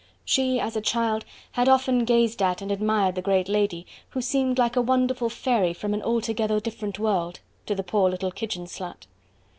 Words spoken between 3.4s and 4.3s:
lady, who